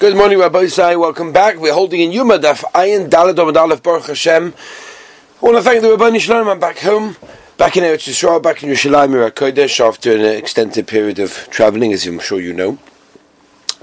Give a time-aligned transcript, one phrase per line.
[0.00, 0.96] Good morning, Rabbi Isai.
[0.96, 1.56] Welcome back.
[1.56, 4.54] We're holding in Yuma Daf Ayin Dalad Omad Baruch Hashem.
[4.54, 6.46] I want to thank the Rabbi Shalom.
[6.46, 7.16] I'm back home,
[7.56, 12.06] back in Eretz Yisrael, back in Yerushalayim, Kodesh, after an extended period of traveling, as
[12.06, 12.78] I'm sure you know,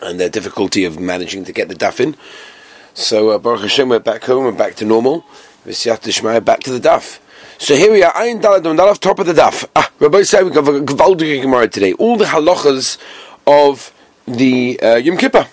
[0.02, 2.16] and the difficulty of managing to get the Daf in.
[2.94, 5.26] So uh, Baruch Hashem, we're back home, we're back to normal.
[5.66, 7.20] V'siyat Dishmaya, back to the Daf.
[7.58, 9.68] So here we are, Ayin Dalad Omad top of the Daf.
[9.76, 11.92] Ah, Rabbi Isai, we have a Gemara today.
[11.92, 13.00] All the halachas
[13.46, 13.94] of
[14.26, 15.50] the uh, Yom Kippur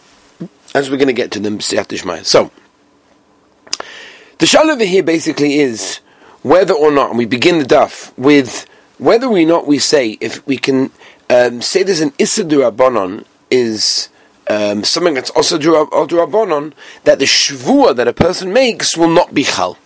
[0.74, 2.50] as we're going to get to them, So,
[4.38, 6.00] the shal here basically is
[6.42, 8.66] whether or not, we begin the daf with
[8.98, 10.90] whether or not we say, if we can
[11.30, 14.08] um, say there's an Issa is
[14.48, 16.72] um, something that's also Durabonon,
[17.04, 19.78] that the Shvua that a person makes will not be Chal.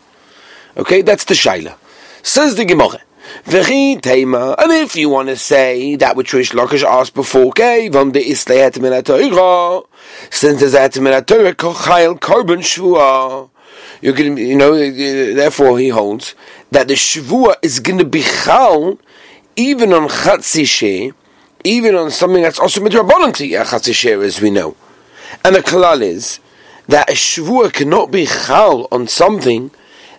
[0.76, 1.76] Okay, that's the Shaila.
[2.22, 3.00] Says the Gemara.
[3.44, 8.20] And if you want to say that which Reish Lakish asked before, okay, from the
[8.20, 9.82] Hetem Torah,
[10.30, 13.50] since there's Hetem in Torah, Kochayel Korban Shvua,
[14.00, 16.34] you're going to, you know, therefore he holds
[16.70, 18.98] that the Shvua is going to be Chal
[19.56, 21.12] even on Chatzishe,
[21.64, 24.76] even on something that's also Midrabanan to Chatzishe, as we know.
[25.44, 26.40] And the Kalal is
[26.88, 29.70] that a Shvua cannot be Chal on something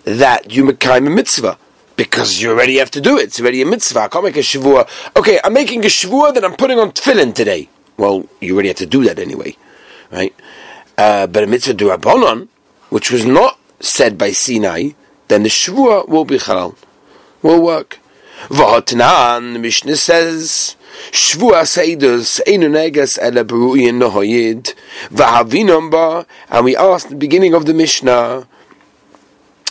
[0.04, 1.58] that you make a mitzvah
[1.98, 3.24] because you already have to do it.
[3.24, 4.02] It's already a mitzvah.
[4.02, 4.88] I can't make a shavua.
[5.18, 7.68] Okay, I'm making a shavua that I'm putting on tefillin today.
[7.98, 9.58] Well, you already have to do that anyway,
[10.12, 10.34] right?
[10.98, 12.48] Uh, but a mitzvah durabonon,
[12.90, 14.92] which was not said by Sinai,
[15.28, 16.78] then the shavua will be halal,
[17.42, 18.00] will work.
[18.50, 20.76] V'hotnan, the Mishnah says,
[21.12, 24.74] Shvua Seidus Einu Negas Ele Beruyin Nohoyid
[25.10, 28.48] V'havinom Ba and we asked the beginning of the Mishnah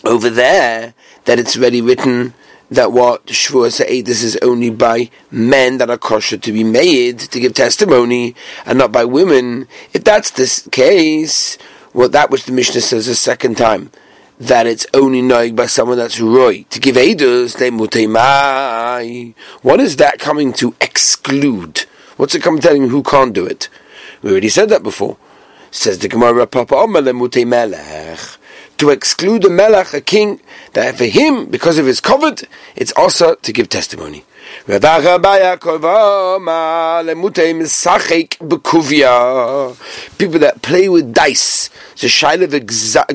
[0.04, 0.94] over there
[1.27, 2.34] that it's already written
[2.70, 7.41] that what Shvuah this is only by men that are kosher to be made to
[7.41, 9.69] give testimony and not by women.
[9.92, 11.58] If that's the case,
[11.92, 13.91] well, that which the Mishnah says a second time,
[14.38, 19.34] that it's only knowing by someone that's roy to give edus they mutemai.
[19.62, 21.84] What is that coming to exclude?
[22.16, 23.69] What's it coming telling who can't do it?
[24.22, 25.16] We already said that before.
[25.76, 28.38] Says the Gemara Papa melech
[28.78, 30.41] to exclude a melech, a king,
[30.72, 32.44] that for him, because of his covet,
[32.75, 34.25] it's also to give testimony.
[34.64, 35.38] People that
[40.62, 41.69] play with dice.
[42.00, 42.58] The Shailev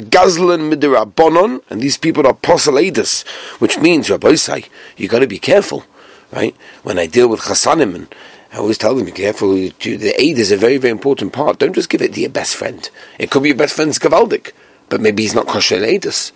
[0.09, 3.25] Gazlan Midirabonon, and these people are Poseladus,
[3.59, 4.65] which means, Rabbi say,
[4.97, 5.83] you got to be careful,
[6.31, 6.55] right?
[6.83, 8.07] When I deal with Chasanim, and
[8.53, 11.59] I always tell them, be careful, the aid is a very, very important part.
[11.59, 12.89] Don't just give it to your best friend.
[13.17, 14.51] It could be your best friend's Gavaldik
[14.91, 16.33] but maybe he's not kosher edus.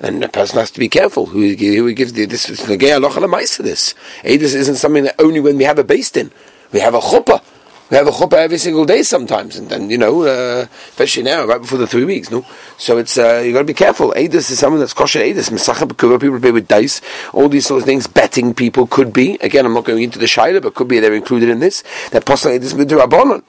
[0.00, 3.56] And a person has to be careful who who gives the, this is the aloch
[3.56, 3.94] to this.
[4.24, 6.32] Edus isn't something that only when we have a based in.
[6.72, 7.42] We have a chuppah.
[7.90, 11.46] We have a chuppah every single day sometimes, and then you know, uh, especially now,
[11.46, 12.30] right before the three weeks.
[12.30, 12.44] No,
[12.76, 14.12] so it's uh, you got to be careful.
[14.12, 15.50] Edus is someone that's kosher edus.
[15.50, 15.88] Mesachah
[16.20, 17.00] people play with dice,
[17.32, 18.06] all these sort of things.
[18.06, 19.36] Betting people could be.
[19.40, 21.82] Again, I'm not going into the shaila, but could be they're included in this.
[22.10, 23.42] That possibly edus midrabanon,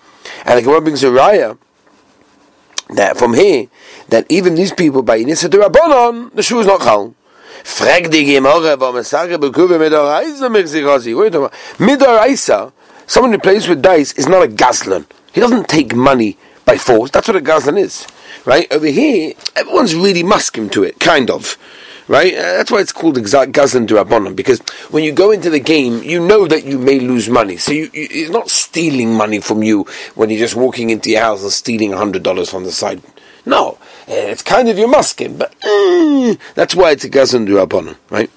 [0.45, 1.57] and the Gemara brings a raya
[2.89, 3.67] that from here
[4.09, 7.13] that even these people by Inisa Durabonon, the shoe is not chal.
[7.63, 11.17] Frag die Gemara, warum es sage, bekuve midoraisa mechzikosi.
[11.17, 11.53] Wait a minute.
[11.77, 12.71] Midoraisa,
[13.09, 15.05] someone who plays with dice is not a gazlan.
[15.33, 17.11] He doesn't take money by force.
[17.11, 18.07] That's what a gazlan is.
[18.45, 18.71] Right?
[18.71, 21.57] Over here, everyone's really muskim to it, kind of
[22.09, 22.33] right?
[22.33, 24.59] Uh, that's why it's called Gazlan Durabonon, because
[24.89, 27.55] when you go into the game, you know that you may lose money.
[27.55, 31.43] So you, you, not stealing money from you when you're just walking into your house
[31.43, 33.01] and stealing $100 from the side.
[33.45, 33.77] No,
[34.07, 38.29] it's kind of your muskim, but uh, that's why it's a Gazlan Durabonon, right?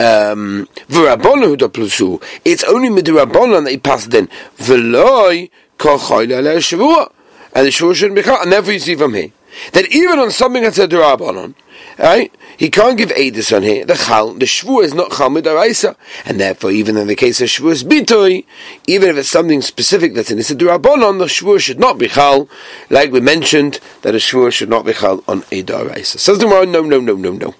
[0.00, 4.28] Um, it's only midurabonon that he passed in.
[4.58, 7.10] V'loy kochoyle
[7.54, 9.30] and the shur shouldn't be and therefore you see from here
[9.72, 11.54] that even on something that's a durabonon,
[11.98, 12.34] right?
[12.56, 13.84] He can't give edus on here.
[13.84, 17.48] The chal, the shvu is not chal midaraisa, and therefore, even in the case of
[17.48, 18.44] shvu is bitoi,
[18.86, 22.48] even if it's something specific that's in the durabonon, the shvu should not be chal,
[22.90, 26.18] like we mentioned that a shvu should not be chal on a daraisa.
[26.18, 27.54] Says the no, no, no, no, no.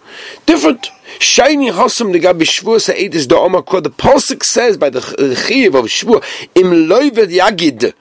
[0.47, 0.91] Different.
[1.19, 3.83] Shiny Hossam the Gabi Shvur Sa'edis the Omakor.
[3.83, 6.25] The Pasuk says by the Chiv of Shvur,
[6.55, 7.95] Im Loived Yagid.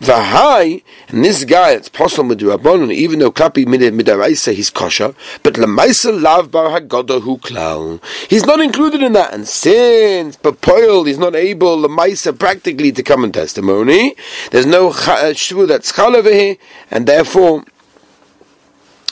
[0.00, 5.54] Vahai, and this guy, it's possible with Rabbanon, even though Klapi Midaraisa, he's kosher, but
[5.54, 8.02] Lamaisa Lav Bar Hu Klal.
[8.30, 13.24] He's not included in that, and since Papoil he's not able, Lamaisa, practically to come
[13.24, 14.14] in testimony,
[14.52, 16.56] there's no uh, Shvu that's Chal over here,
[16.90, 17.64] and therefore,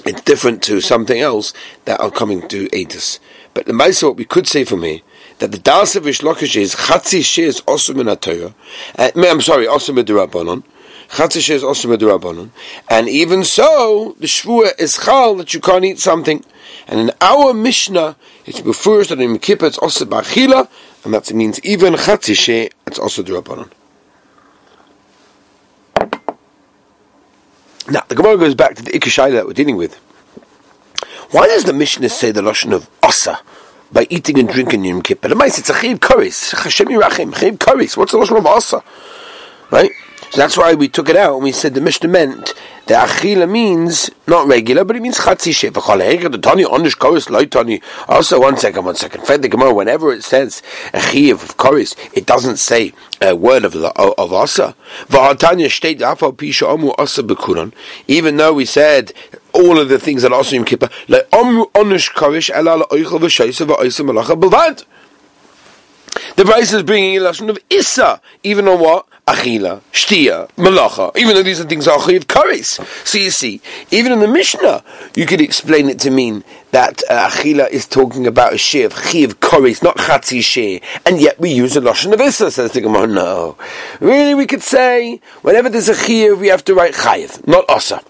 [0.06, 1.52] it's different to something else
[1.84, 3.18] that are coming to Atis.
[3.52, 5.00] But the Maisa, what we could say from here,
[5.38, 8.16] that the Das of Ishlokish is Chatzi She is also in uh,
[8.96, 10.06] I'm sorry, also in
[11.10, 12.50] Chatzishe is also Rabbanon.
[12.88, 16.44] And even so, the Shvua is Chal that you can't eat something.
[16.86, 18.16] And in our Mishnah,
[18.46, 20.68] it's before that in Kippur it's also Bachila,
[21.04, 23.70] and that means even Chatzishe, it's also Rabbanon.
[27.90, 29.98] Now, the Gemara goes back to the Ikashai that we're dealing with.
[31.30, 33.40] Why does the Mishnah say the Lashon of Asa
[33.90, 35.28] by eating and drinking Yom Kippur?
[35.28, 36.54] The mice, it's a Chiv Karis.
[36.62, 37.96] Hashem Yirachim, Chiv Karis.
[37.96, 38.82] What's the Lashon of Asa?
[39.70, 39.90] Right?
[40.30, 42.52] So that's why we took it out and we said the Mishnah meant
[42.86, 45.52] the achila means not regular, but it means chatzi
[47.50, 47.82] tani.
[48.08, 49.26] Also, one second, one second.
[49.26, 49.72] Fed the Gemara.
[49.72, 52.92] Whenever it says achiv of koris, it doesn't say
[53.22, 54.74] a word of of asa.
[58.06, 59.12] Even though we said
[59.54, 60.90] all of the things that asa yom kippur,
[61.32, 64.84] amu onish koris elal oichel v'shaisa v'oisa malacha b'vad.
[66.36, 69.06] The Bryce is bringing a lesson of Issa, even on what?
[69.28, 72.82] Achila, Shtia, Malacha, even though these are things are Chayiv Kares.
[73.06, 73.60] So you see,
[73.90, 74.82] even in the Mishnah,
[75.14, 78.94] you could explain it to mean that uh, Achila is talking about a share of
[78.94, 82.80] Chayiv Kares, not Chatzi share, and yet we use a Lashon of Issa, says the
[82.80, 83.06] Gemara.
[83.06, 83.56] No.
[84.00, 88.02] Really, we could say, whenever there's a Chayiv, we have to write Chayiv, not Asa.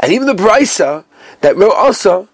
[0.00, 1.04] And even the Brisa
[1.40, 2.28] that wrote Asa,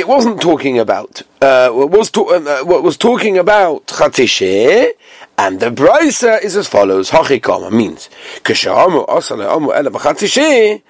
[0.00, 4.92] it wasn't talking about uh, what was to, uh, what was talking about chatzishe,
[5.36, 8.08] and the brisa is as follows: hachikama means
[8.42, 10.80] kashamu asale amu ela b'chatzishe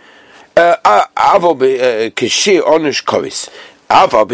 [0.56, 0.76] uh,
[1.16, 1.56] avo
[2.12, 3.50] kashe onish koris.
[3.90, 4.24] That's the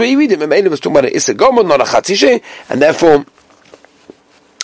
[0.00, 0.38] way you read it.
[0.38, 3.26] Memele was talking about Issa Gomer, not a Chatzishe, and therefore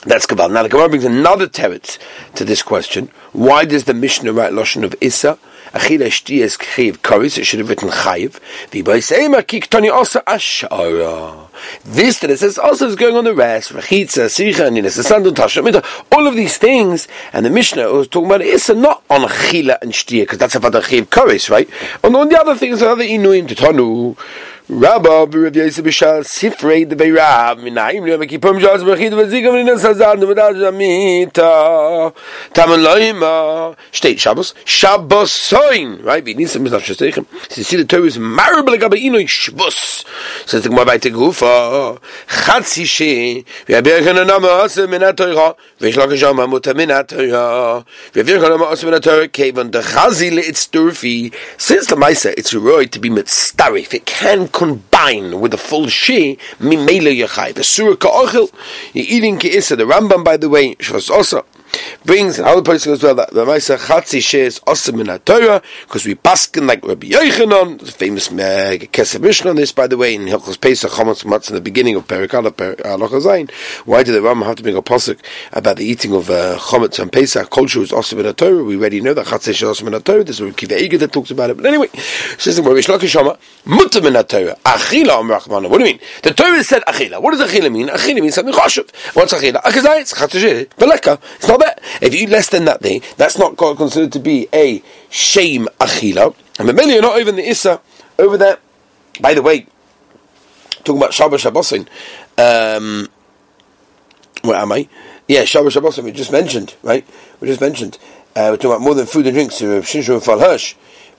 [0.04, 0.54] that's Kabbalah.
[0.54, 1.98] Now the Gemara brings another teretz
[2.36, 3.10] to this question.
[3.32, 5.36] Why does the Mishnah write Lashon of Issa?
[5.72, 8.40] Achila Shtias Chiv Karis, it should have written Chayiv.
[8.70, 11.48] V'baisema Kiktani Osa Ashara.
[11.84, 13.72] This that it says also is going on the rest.
[13.72, 17.08] Rechitza, Sicha, Ninas, Sandun, Tashamita, all of these things.
[17.32, 20.72] And the Mishnah was talking about Issa not on Achila and Shtia, because that's about
[20.72, 21.68] the Chiv Karis, right?
[22.02, 24.16] And on the other things, other Inuim, Titanu,
[24.70, 30.16] Rabba Rav Yosef Bishal Sifrei the Beirav Minaim Leo Mekipum Jaz Bechid Vazigam Nina Sazan
[30.16, 30.52] Numadal
[31.32, 32.14] Jamita
[32.52, 35.54] Taman Loima State Shabbos Shabbos
[36.02, 40.04] right Wie Nisa Misnach Shesteichem Sie see the Torah is marable Gabe Inoi Shabbos
[40.44, 47.86] Says the Gemara by Tegufa Chatzi She V'yaber Kana Nama Asa Mina Torah Mina Torah
[48.12, 52.52] V'yaber Kana Nama Asa Mina Torah Kevan the Chazi Le'itz Turfi Since the Maisa it's
[52.52, 57.54] roy to be mitzarif it can combine with the full she, mimele yachai.
[57.54, 58.52] The surah ka'ochel,
[58.92, 59.76] you're eating ke'isa.
[59.76, 61.44] The Rambam, by the way, shvas also,
[62.04, 66.06] brings in other places as well that the Maisa Chatzi shares awesome in Torah because
[66.06, 70.22] we paskin like Rabbi Yochanan, the famous Kesef Mishnah on this, by the way, in
[70.22, 73.50] Hilchos Pesach Chametz Matz in the beginning of Perikala Halacha Zayin.
[73.84, 75.18] Why did the Rambam have to bring a pasuk
[75.52, 77.50] about the eating of uh, Chametz and Pesach?
[77.50, 78.62] Culture is awesome in Torah.
[78.62, 80.24] We already know that Chatzi is awesome in our Torah.
[80.24, 81.56] This is Kiva Eger that talks about it.
[81.56, 81.88] But anyway,
[82.38, 84.56] says the Rabbi Shlakish Shama, Mutam in Torah.
[84.64, 85.68] Achila Rachmana.
[85.68, 86.00] What do you mean?
[86.22, 87.20] The Torah said Achila.
[87.20, 87.88] What does Achila mean?
[87.88, 88.94] Achila means something chashuv.
[89.14, 89.60] What's Achila?
[89.62, 89.88] Achazayin.
[89.88, 91.20] Achazayitz, Chatzi, Veleka.
[91.36, 91.80] It's not bad.
[92.00, 96.34] If you eat less than that day, that's not considered to be a shame achila.
[96.58, 97.80] And the you're not even the issa
[98.18, 98.58] over there.
[99.20, 99.66] By the way,
[100.84, 101.88] talking about Shabbos Shabbosin,
[102.38, 103.08] um,
[104.42, 104.88] where am I?
[105.26, 107.06] Yeah, Shabbos Shabbosin, we just mentioned, right?
[107.40, 107.98] We just mentioned.
[108.34, 109.60] Uh, we're talking about more than food and drinks.
[109.60, 110.74] Rav Shimshon Rafael Hirsch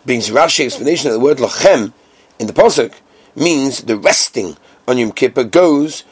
[0.06, 1.94] brings Rashi explanation that the word lachem
[2.40, 2.94] in the Pasuk
[3.36, 6.04] means the resting on Yom Kippur goes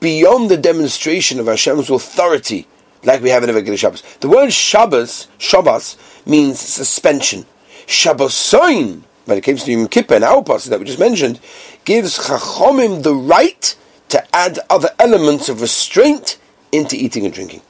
[0.00, 2.66] beyond the demonstration of Hashem's authority
[3.04, 4.02] like we have in a regular Shabbos.
[4.20, 7.46] The word Shabbos, Shabbos, means suspension.
[7.86, 11.40] Shabbosoin, when it comes to Yom Kippur and our passage that we just mentioned,
[11.84, 13.76] gives Chachomim the right
[14.08, 16.38] to add other elements of restraint
[16.72, 17.62] into eating and drinking.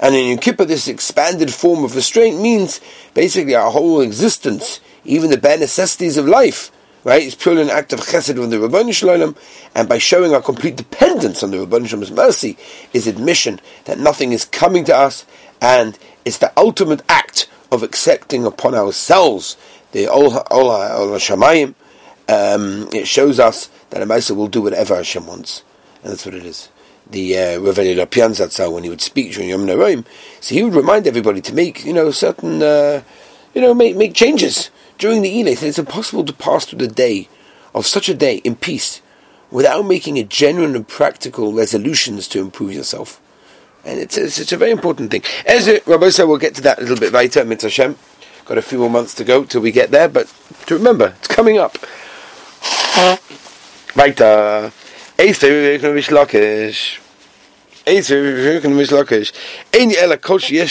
[0.00, 2.80] And in Yom Kippur, this expanded form of restraint means
[3.14, 6.72] basically our whole existence, even the bare necessities of life,
[7.04, 7.22] right?
[7.22, 9.36] It's purely an act of chesed from the Rabbanu Shalom,
[9.74, 12.56] and by showing our complete dependence on the Rabbanu Shalom's mercy,
[12.92, 15.24] is admission that nothing is coming to us,
[15.60, 19.56] and it's the ultimate act of accepting upon ourselves
[19.92, 21.74] the Ol Shamayim.
[22.28, 25.64] Um, it shows us that a Maisa will do whatever Hashem wants,
[26.02, 26.68] and that's what it is.
[27.10, 30.04] The uh, Rav Eli when he would speak during Yom Noraim,
[30.40, 33.02] so he would remind everybody to make, you know, certain, uh,
[33.52, 37.26] you know, make make changes during the Eleth, it's impossible to pass through the day
[37.74, 39.00] of such a day in peace
[39.50, 43.18] without making a genuine and practical resolutions to improve yourself.
[43.82, 45.22] And it's, it's, it's a very important thing.
[45.46, 47.96] As Rabbi said, we'll get to that a little bit later, Mitzvah.
[48.44, 50.32] Got a few more months to go till we get there, but
[50.66, 51.78] to remember, it's coming up.
[52.96, 53.16] Uh,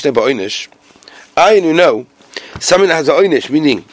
[0.05, 0.67] ne ba'oinish.
[1.36, 2.05] I you know,
[2.59, 3.86] something that has a meaning,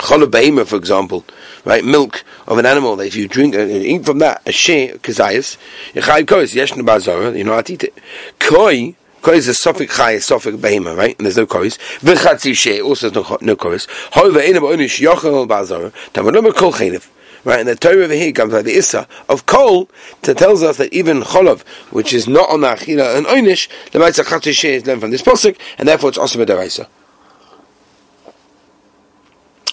[0.00, 1.24] chol behema, for example,
[1.64, 4.98] right, milk of an animal, that if you drink, uh, eat from that, a sheh,
[4.98, 5.56] kazayas,
[5.92, 7.98] yechayiv kois, yesh ne ba'zara, you know how to eat it.
[8.38, 11.16] Koi, Koi is a suffix chai, a suffix behema, right?
[11.18, 11.78] And there's no kois.
[12.00, 13.86] V'chatzi sheh, also no, no kois.
[14.12, 17.08] However, ena ba'oinish yochel ba'zara, tamadoma kol chenev.
[17.42, 19.88] Right, and the Torah over here comes like the Issa of Kol
[20.20, 23.98] to tells us that even Cholov, which is not on the Achila and Oynish, the
[23.98, 26.86] Mitzvah Chatzi is learned from this Pasuk, and therefore it's also Medaraisa.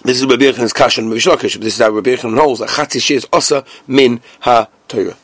[0.08, 1.60] This is Rabbi Yechan's Kash and Mishlokish.
[1.60, 5.18] This is how Rabbi Yechan holds that Chatzi is also min ha Torah.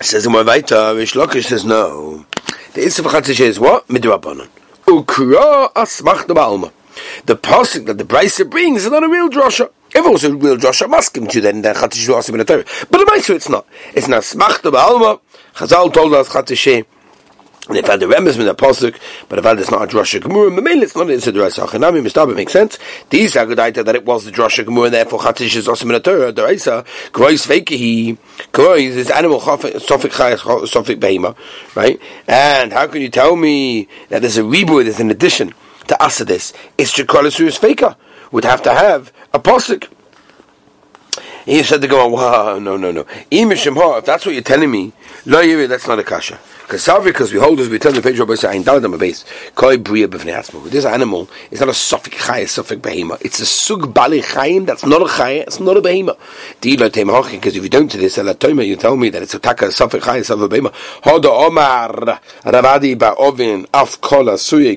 [0.00, 2.24] Says in Mavaita, Mishlokish says no.
[2.74, 3.88] The Issa of Chatzi is what?
[3.88, 4.46] Midrabanan.
[4.86, 6.70] Ukra asmach the Baalma
[7.26, 9.70] the pasuk that the Brisa brings is not a real drasha.
[9.90, 12.64] If it was a real drasha, come to then then chatishu asim in the Torah.
[12.90, 13.66] But the Brisa it's not.
[13.94, 15.20] It's not smachta ba'alma.
[15.54, 16.84] Chazal told us chatishe.
[17.70, 18.98] If had the remes with the pasuk,
[19.28, 21.66] but if had it's not a drasha gemur, maybe it's not into the drasha.
[21.66, 22.78] Chanami mistab makes sense.
[23.10, 26.32] These agudaita that it was the drasha gemur, and therefore chatish is Torah.
[26.32, 28.16] The Reisa grois vekehi
[28.52, 31.36] grois is animal sofik chayas sofik behema,
[31.76, 32.00] right?
[32.26, 35.52] And how can you tell me that there's a reboot, there's an addition?
[35.88, 37.96] to answer this, is Shekolasurus Faker
[38.30, 39.88] would have to have a posik.
[41.44, 43.06] He said to go, wow, no, no, no.
[43.30, 44.92] If that's what you're telling me,
[45.24, 46.38] lo that's not a kasha.
[46.68, 49.24] Because we hold as we tell the page on the base.
[49.54, 53.18] Koi bria b'vnei This animal is not a suffik chay, a suffik behema.
[53.22, 54.66] It's a sug bali chayim.
[54.66, 55.40] That's not a chay.
[55.40, 56.14] It's not a behema.
[56.60, 60.18] Because if you don't do this, you tell me that it's a taka suffik chay,
[60.18, 60.70] a suffik behema.
[61.02, 64.76] Hoda omar ravadi ba'ovin af kola suye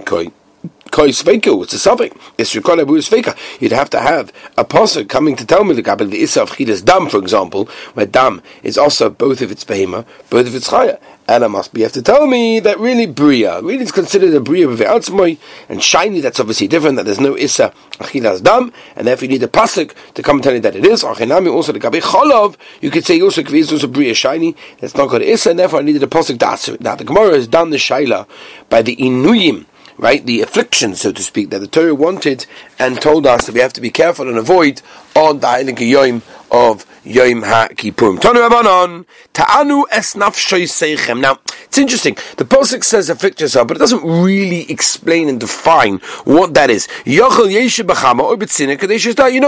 [0.91, 1.11] koi.
[1.11, 2.15] Kois Veiku, it's a suffix.
[2.37, 3.35] It's Shukona Bu's Veika.
[3.59, 6.51] You'd have to have a pasuk coming to tell me the Kabbalah, the Issa of
[6.51, 10.69] Chidas Dam, for example, where Dam is also both of its Behema, both of its
[10.69, 10.99] Chaya.
[11.27, 14.41] And I must be have to tell me that really Bria, really it's considered a
[14.41, 15.37] Bria of Ve'atzmoy,
[15.69, 19.43] and shiny, that's obviously different, that there's no Issa Achilas Dam, and therefore you need
[19.43, 21.03] a pasuk to come tell you that it is.
[21.03, 25.09] Achinami also the Gabi Cholov, you could say also Kviz also Bria shiny, that's not
[25.09, 26.81] got Issa, and therefore I needed a pasuk to answer it.
[26.81, 28.27] Now the Gemara has done the Shaila
[28.69, 29.65] by the Inuyim,
[29.97, 32.45] right, the affliction, so to speak, that the Torah wanted
[32.79, 34.81] and told us that we have to be careful and avoid
[35.15, 36.21] on the Heilige Yom
[36.51, 38.19] of Yom HaKippurim.
[38.19, 41.19] Tanu Rabbanon, Ta'anu es nafshoy seichem.
[41.21, 41.39] Now,
[41.71, 42.15] it's interesting.
[42.35, 46.89] The Pasuk says afflict yourself, but it doesn't really explain and define what that is.
[47.05, 47.29] You know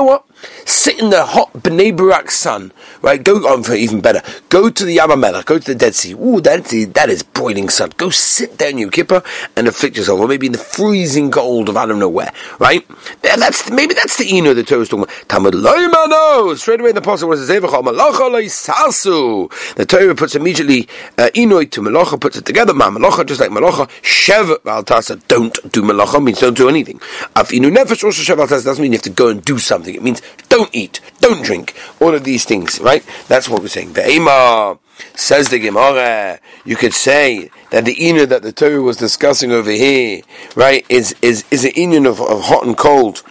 [0.03, 0.25] what?
[0.65, 3.21] Sit in the hot Bnei Barak sun, right?
[3.21, 4.21] Go on oh, for even better.
[4.47, 6.13] Go to the Yam HaMelach, go to the Dead Sea.
[6.13, 6.63] Ooh, that,
[6.93, 7.91] that is boiling sun.
[7.97, 9.25] Go sit there in your kippah
[9.57, 12.87] and afflict yourself, or maybe in the freezing cold of I don't know where, right?
[13.21, 15.27] That's maybe that's the Eno the Torah is talking about.
[15.27, 16.57] Tamad loimano.
[16.57, 19.75] Straight away in the Pasuk was Zevachal Malacha loisasu.
[19.75, 20.87] The Torah puts immediately
[21.17, 22.73] uh, to Malacha, puts it together.
[22.73, 23.87] Ma Malacha, just like Malacha.
[24.01, 26.99] Shev Altasa, don't do Malacha means don't do anything.
[27.35, 29.93] Afinu Nefesh also Shev Altasa doesn't mean you have to go and do something.
[29.93, 33.03] It means don't eat, don't drink, all of these things, right?
[33.27, 33.93] That's what we're saying.
[33.93, 34.79] Ve'ema.
[35.15, 39.71] Says the Gemara, you could say that the inyan that the Torah was discussing over
[39.71, 40.21] here,
[40.55, 43.23] right, is is is an inyan of, of hot and cold,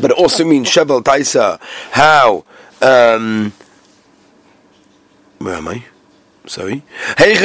[0.00, 1.60] but it also means shevel taisa.
[1.92, 2.44] How?
[2.80, 3.52] Um,
[5.38, 5.84] where am I?
[6.46, 6.82] Sorry.
[7.18, 7.44] If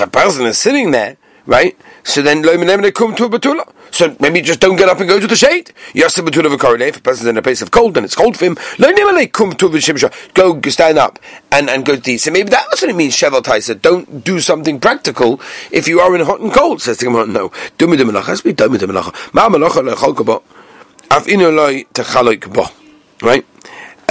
[0.00, 1.16] a person is sitting there,
[1.46, 3.72] right, so then come to a batula.
[3.92, 5.72] So maybe just don't get up and go to the shade.
[5.92, 6.88] Yasser betula v'korele.
[6.88, 8.56] If a person's in a place of cold and it's cold for him,
[10.34, 11.18] go stand up
[11.50, 12.16] and, and go to the.
[12.16, 13.14] So maybe that's what it means.
[13.14, 13.74] Shevel taisa.
[13.80, 16.80] Don't do something practical if you are in hot and cold.
[16.80, 17.26] Says the Gemara.
[17.26, 17.50] No.
[17.76, 18.24] Dumi de melacha.
[18.28, 19.12] Has to be dumi de melacha.
[19.34, 20.42] Ma melacha lechol kabo.
[21.10, 22.70] Af inu loy techaloy kabo.
[23.20, 23.44] Right.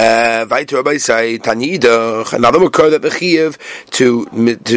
[0.02, 3.56] Uh, weiter Rabbi say another makor that the chiyuv
[3.90, 4.26] to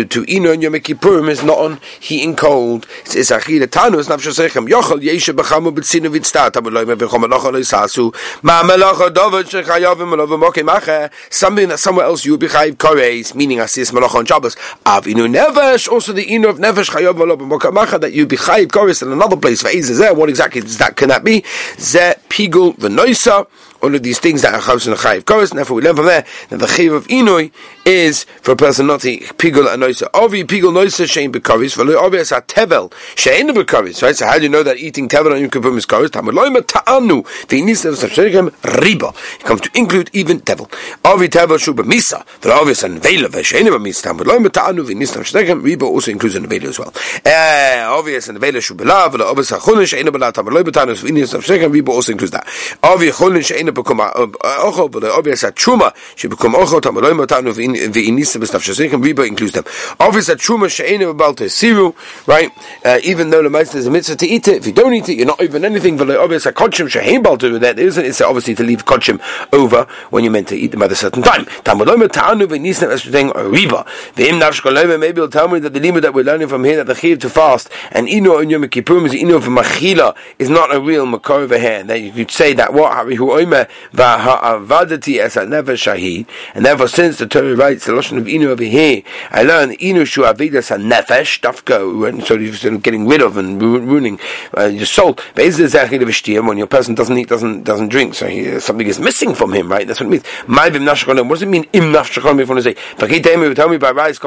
[0.05, 2.85] to ino in Yom Kippurim is not on heating cold.
[3.05, 7.59] It's achila tanu es nafsho sechem yochel yeshe b'chamu b'tzinu v'tztat amuloy mevechom melacha lo
[7.59, 8.13] yisasu
[8.43, 13.33] ma melacha dovet shechayav melova moke mache something that somewhere else you be chayiv kores
[13.33, 14.55] meaning asis melacha on Shabbos.
[14.85, 18.67] Avinu nevesh also the ino of nevesh chayav melova moke mache that you be chayiv
[18.67, 19.63] kores in another place.
[19.63, 21.43] For what exactly does that can that be?
[21.79, 23.47] Ze pigul v'noisa
[23.85, 25.51] all of these things that are chavs and chayiv koros.
[25.51, 27.51] And therefore, we learn from there that the chayiv of inoi
[27.85, 30.09] is for a person not to pigul and noisa.
[30.11, 31.75] Ovi pigul noisa shein bekoris.
[31.75, 34.01] For ovi as a tevel shein bekoris.
[34.01, 34.15] Right.
[34.15, 36.11] So how do you know that eating tevel on Yom Kippur is koris?
[36.11, 39.15] Tamar loima ta'anu v'yinis of shechem riba.
[39.39, 40.67] It comes to include even tevel.
[41.03, 42.25] Ovi tevel shu b'misa.
[42.25, 44.03] For ovi as an vela v'shein b'misa.
[44.03, 46.91] Tamar loima ta'anu v'yinis of shechem riba also includes an vela as well.
[47.23, 49.11] Eh, ovi as an vela shu b'lav.
[49.11, 50.33] Ovi as a chulin shein b'lav.
[50.33, 52.45] Tamar loima ta'anu v'yinis of shechem riba also includes that.
[52.81, 56.81] Ovi chulin shein become ochel, but the obvious at truma should become ochel.
[56.81, 59.65] Tamaloi matanu v'inisa b'staf Riba includes them.
[59.99, 61.95] Obvious at truma she'enu about siru,
[62.27, 62.51] right?
[62.83, 65.09] Uh, even though the meister is a mitzvah to eat it, if you don't eat
[65.09, 65.97] it, you're not even anything.
[65.97, 68.05] But the obvious at kodshim she'en baltu that isn't.
[68.05, 69.21] It's obviously to leave kodshim
[69.53, 71.45] over when you're meant to eat them at a certain time.
[71.45, 73.85] Tamaloi matanu v'inisa b'staf Riba.
[74.15, 76.87] V'im nafshkoloi maybe you'll tell me that the limit that we're learning from here that
[76.87, 80.73] the chiv to fast and ino on Yom Kippurim is ino for machila is not
[80.73, 81.83] a real makor over here.
[81.83, 87.17] That you could say that what harihu oimer va'avadati es never shahi, and therefore since
[87.17, 91.41] the Torah writes the lashon of inu over here, I learn inu shu avidas nefesh
[91.41, 94.19] dafko, so you're of getting rid of and ruining
[94.57, 95.17] uh, your soul.
[95.35, 99.71] When your person doesn't eat, doesn't doesn't drink, so he, something is missing from him,
[99.71, 99.87] right?
[99.87, 100.25] That's what it means.
[100.47, 102.41] What does it mean im nafshakonim?
[102.41, 104.19] If you want to say, tell me by rise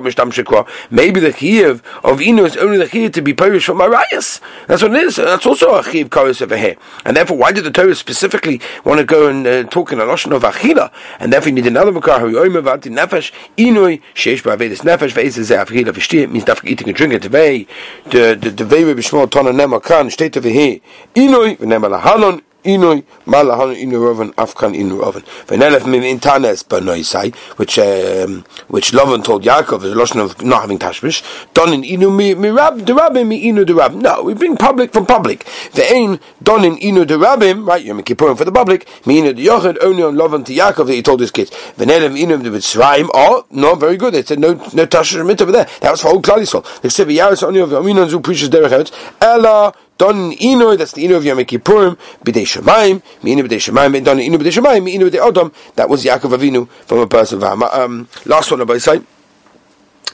[0.91, 4.41] maybe the chiyuv of inu is only the chiyuv to be perish from Marias.
[4.67, 5.17] That's what it is.
[5.17, 6.77] That's also a chiyuv chorus over here.
[7.05, 10.05] And therefore, why did the Torah specifically want to go and uh, talk in a
[10.05, 10.93] lashon of achila?
[11.19, 15.45] And therefore, you need another makar who yoyim avanti nefesh inui sheish ba'avedis nefesh ve'ezeh
[15.51, 17.67] zeh achila v'shtir means dafka eating and drinking today.
[18.05, 20.81] The the the vei b'shmol tona nema kan state over here
[21.15, 25.23] inui v'nema lahalon malahan inu roven afkan inu roven.
[25.47, 30.63] V'nelef mim intanes banoisai, which um, which Lavan told Yaakov is a lotion of not
[30.63, 31.23] having tashmish.
[31.55, 33.95] Don in inu mi mi rab de rabim mi inu de rab.
[33.95, 35.45] No, we bring public from public.
[35.73, 37.85] Ve'ein don in inu de rabim, right?
[37.85, 38.89] Yom Kippurim for the public.
[39.07, 41.51] Mi inu yochid only on Lavan to Yaakov that he told his kids.
[41.51, 43.09] V'nelef inu de mitzrayim.
[43.15, 44.15] Oh, no, very good.
[44.15, 45.69] They said no no tashmish over there.
[45.81, 46.81] That was for whole Klal Yisrael.
[46.81, 51.17] They said v'yaris only of Aminon zu preaches derech Ella Don ino, that's the ino
[51.17, 55.21] of Yom Kippurim, b'dei Shemaim, ino b'dei Shemaim, and don ino b'dei Shemaim, ino b'dei
[55.21, 55.53] Odom.
[55.75, 57.43] That was Yaakov Avinu from a person.
[57.43, 59.05] Um, last one on my side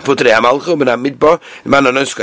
[0.02, 0.30] for today.
[0.30, 1.40] Amalcho ben Midbar,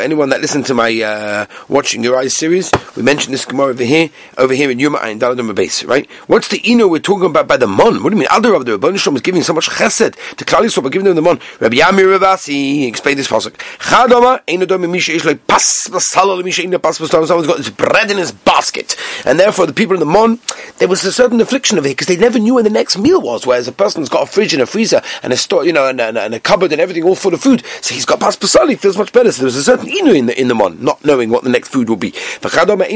[0.04, 3.84] Anyone that listened to my uh, watching your eyes series, we mentioned this Gemara over
[3.84, 6.10] here, over here in Yuma and Daladum right?
[6.28, 8.04] What's the Ino we're talking about by the Mon?
[8.04, 8.28] What do you mean?
[8.30, 11.16] Other of the Rabban Shalom was giving so much chesed to Klal by giving them
[11.16, 11.40] the Mon.
[11.60, 13.54] Rabbi Yamir Ravasi explained this pasuk.
[13.80, 17.26] Chadama ein adom misha ish like pas basalo misha ein pas basalo.
[17.26, 20.40] Someone's got his bread in his basket, and therefore the people in the Mon
[20.82, 23.22] there was a certain affliction of it because they never knew when the next meal
[23.22, 23.46] was.
[23.46, 26.02] Whereas a person's got a fridge and a freezer and a store, you know, and,
[26.02, 28.78] and, and a cupboard and everything all full of food, so he's got pas pasali,
[28.78, 29.32] feels much better.
[29.32, 31.50] So there was a certain inu in the in the mon, not knowing what the
[31.50, 32.14] next food will be.
[32.42, 32.92] When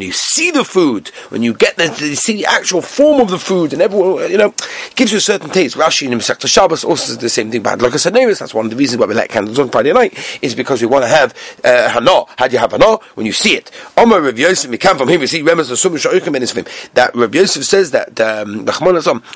[0.00, 3.38] you see the food, when you get the, you see the actual form of the
[3.38, 4.54] food, and everyone, you know,
[4.96, 5.76] gives you a certain taste.
[5.76, 7.62] Rashi in Masechta Shabbos also says the same thing.
[7.62, 9.92] But like I said, that's one of the reasons why we light candles on Friday
[9.92, 12.24] night is because we want to have uh, hana.
[12.36, 13.70] How do you have hana when you see it?
[13.96, 15.20] Omar Rav Yosef, we come from him.
[15.20, 15.70] We see Remes
[16.94, 18.66] that Rav Yosef says that um,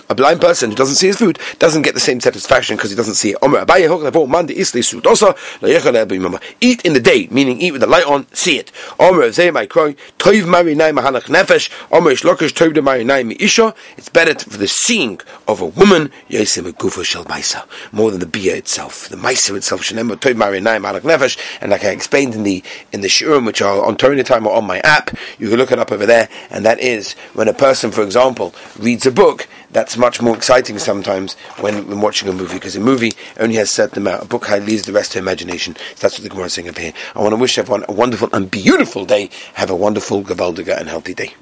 [0.09, 2.97] a blind person who doesn't see his food doesn't get the same satisfaction because he
[2.97, 3.39] doesn't see it.
[6.61, 8.71] Eat in the day, meaning eat with the light on, see it.
[12.75, 13.75] De Isha.
[13.97, 16.11] It's better for the seeing of a woman
[17.93, 19.09] more than the bia itself.
[19.09, 19.91] The Maisa itself.
[19.91, 24.55] And like I explained in the in the shiurim which are on Torah time or
[24.55, 26.29] on my app, you can look it up over there.
[26.51, 30.79] And that is when a person, for example, reads a book that's much more exciting
[30.79, 34.23] sometimes when, when watching a movie because a movie only has a certain amount.
[34.23, 35.75] A book leaves the rest to imagination.
[35.97, 36.93] So that's what the Gemara is saying up here.
[37.15, 39.31] I want to wish everyone a wonderful and beautiful day.
[39.55, 41.35] Have a wonderful, gavaldiga and healthy day.